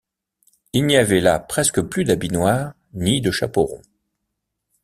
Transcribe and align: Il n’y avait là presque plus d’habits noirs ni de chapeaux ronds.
Il 0.73 0.87
n’y 0.87 0.97
avait 0.97 1.19
là 1.21 1.37
presque 1.37 1.79
plus 1.79 2.05
d’habits 2.05 2.31
noirs 2.31 2.73
ni 2.95 3.21
de 3.21 3.29
chapeaux 3.29 3.65
ronds. 3.65 3.83